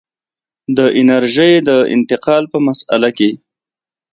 د 0.77 0.79
انرژۍ 0.99 1.53
د 1.69 1.69
انتقال 1.95 2.43
په 2.51 2.57
مسأله 2.67 3.09
کې. 3.17 3.31